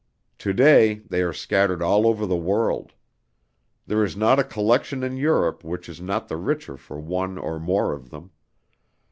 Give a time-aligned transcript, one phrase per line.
[0.39, 2.93] To day they are scattered all over the world.
[3.85, 7.59] There is not a collection in Europe which is not the richer for one or
[7.59, 8.31] more of them.